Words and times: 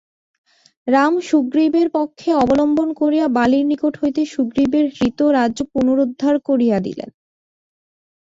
রাম 0.87 1.13
সুগ্রীবের 1.21 1.87
পক্ষ 1.89 2.19
অবলম্বন 2.43 2.89
করিয়া 2.93 3.25
বালীর 3.27 3.65
নিকট 3.65 3.93
হইতে 4.01 4.21
সুগ্রীবের 4.25 4.85
হৃত 4.97 5.19
রাজ্য 5.37 5.59
পুনরুদ্ধার 5.73 6.35
করিয়া 6.39 6.77
দিলেন। 6.79 7.09